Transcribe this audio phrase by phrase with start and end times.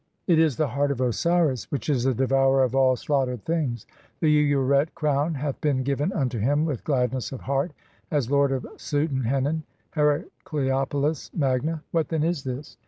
[0.25, 3.85] It is the heart of Osiris, which is the devourer of all slaughtered things.
[4.19, 7.71] The Ureret crown hath been given unto him with glad ness of heart
[8.09, 9.61] as lord of Suten henen
[9.95, 11.83] (Heracleopolis Magna).
[11.91, 12.77] What then (47) is this?